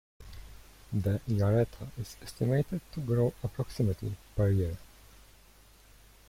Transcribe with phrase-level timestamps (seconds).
[0.91, 4.75] The yareta is estimated to grow approximately per year.